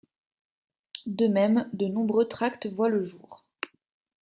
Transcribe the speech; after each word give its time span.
De 1.05 1.27
même, 1.27 1.69
de 1.73 1.85
nombreux 1.87 2.27
tracts 2.27 2.65
voient 2.65 2.89
le 2.89 3.05
jour. 3.05 3.45